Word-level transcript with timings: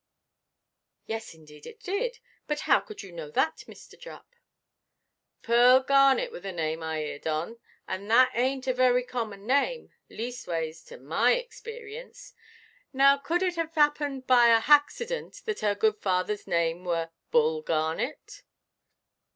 "Yes, 1.05 1.35
indeed 1.35 1.67
it 1.67 1.79
did. 1.79 2.17
But 2.47 2.61
how 2.61 2.79
could 2.79 3.03
you 3.03 3.11
know 3.11 3.29
that, 3.29 3.57
Mr. 3.67 3.99
Jupp?" 3.99 4.35
"Pearl 5.43 5.81
Garnet 5.81 6.31
were 6.31 6.39
the 6.39 6.51
name 6.51 6.81
I 6.81 7.01
'earʼd 7.01 7.27
on, 7.31 7.59
and 7.87 8.09
that 8.09 8.31
ainʼt 8.33 8.65
a 8.65 8.73
very 8.73 9.03
common 9.03 9.45
name, 9.45 9.91
leastways 10.09 10.83
to 10.85 10.97
my 10.97 11.33
experience. 11.35 12.33
Now, 12.91 13.15
could 13.19 13.43
it 13.43 13.59
'ave 13.59 13.79
'appened 13.79 14.25
by 14.25 14.47
a 14.47 14.59
haxident 14.59 15.43
that 15.45 15.59
her 15.59 15.75
good 15.75 16.01
fatherʼs 16.01 16.47
name 16.47 16.83
were 16.83 17.11
Bull 17.29 17.61
Garnet?" 17.61 18.41